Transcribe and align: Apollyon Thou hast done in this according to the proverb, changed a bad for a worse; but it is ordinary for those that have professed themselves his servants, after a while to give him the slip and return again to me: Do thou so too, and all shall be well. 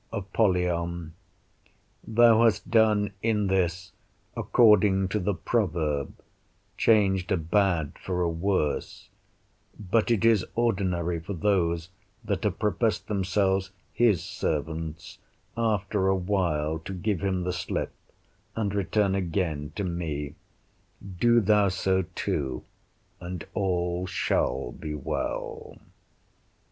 Apollyon 0.11 1.13
Thou 2.07 2.45
hast 2.45 2.71
done 2.71 3.13
in 3.21 3.45
this 3.45 3.91
according 4.35 5.09
to 5.09 5.19
the 5.19 5.35
proverb, 5.35 6.15
changed 6.75 7.31
a 7.31 7.37
bad 7.37 7.99
for 7.99 8.23
a 8.23 8.27
worse; 8.27 9.09
but 9.79 10.09
it 10.09 10.25
is 10.25 10.43
ordinary 10.55 11.19
for 11.19 11.33
those 11.33 11.89
that 12.25 12.43
have 12.45 12.57
professed 12.57 13.07
themselves 13.09 13.69
his 13.93 14.23
servants, 14.23 15.19
after 15.55 16.07
a 16.07 16.15
while 16.15 16.79
to 16.79 16.93
give 16.95 17.19
him 17.19 17.43
the 17.43 17.53
slip 17.53 17.91
and 18.55 18.73
return 18.73 19.13
again 19.13 19.71
to 19.75 19.83
me: 19.83 20.33
Do 21.19 21.39
thou 21.39 21.67
so 21.69 22.05
too, 22.15 22.63
and 23.19 23.45
all 23.53 24.07
shall 24.07 24.71
be 24.71 24.95
well. 24.95 25.77